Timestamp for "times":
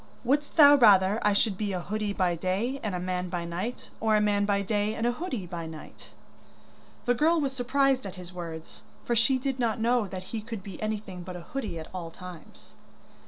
12.09-12.73